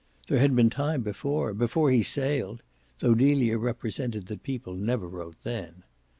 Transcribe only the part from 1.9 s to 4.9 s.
he sailed; though Delia represented that people